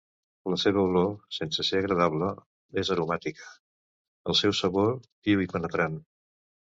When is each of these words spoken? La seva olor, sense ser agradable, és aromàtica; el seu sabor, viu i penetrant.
La 0.51 0.57
seva 0.61 0.79
olor, 0.83 1.09
sense 1.37 1.65
ser 1.67 1.81
agradable, 1.81 2.29
és 2.83 2.91
aromàtica; 2.95 3.47
el 4.33 4.39
seu 4.41 4.57
sabor, 4.61 4.91
viu 5.29 5.45
i 5.45 5.51
penetrant. 5.57 6.01